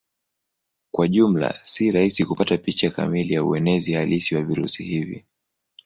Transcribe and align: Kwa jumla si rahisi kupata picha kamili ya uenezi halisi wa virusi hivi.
Kwa 0.91 1.07
jumla 1.07 1.59
si 1.61 1.91
rahisi 1.91 2.25
kupata 2.25 2.57
picha 2.57 2.89
kamili 2.91 3.33
ya 3.33 3.43
uenezi 3.43 3.93
halisi 3.93 4.35
wa 4.35 4.41
virusi 4.43 4.83
hivi. 4.83 5.25